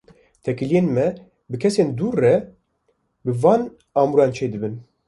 [0.43, 1.05] Têkiliyên me
[1.49, 2.35] bi kesên dûr re,
[3.23, 3.61] bi van
[3.99, 4.73] amûran çêdibin.